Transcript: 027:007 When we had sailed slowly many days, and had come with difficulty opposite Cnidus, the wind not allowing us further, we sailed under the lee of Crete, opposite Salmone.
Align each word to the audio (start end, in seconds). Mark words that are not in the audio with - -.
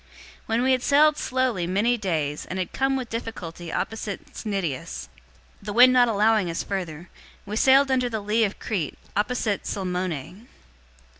027:007 0.01 0.07
When 0.47 0.61
we 0.63 0.71
had 0.71 0.81
sailed 0.81 1.15
slowly 1.17 1.67
many 1.67 1.95
days, 1.95 2.47
and 2.47 2.57
had 2.57 2.73
come 2.73 2.95
with 2.95 3.11
difficulty 3.11 3.71
opposite 3.71 4.33
Cnidus, 4.33 5.09
the 5.61 5.73
wind 5.73 5.93
not 5.93 6.07
allowing 6.07 6.49
us 6.49 6.63
further, 6.63 7.11
we 7.45 7.55
sailed 7.55 7.91
under 7.91 8.09
the 8.09 8.19
lee 8.19 8.43
of 8.43 8.57
Crete, 8.57 8.97
opposite 9.15 9.65
Salmone. 9.67 10.47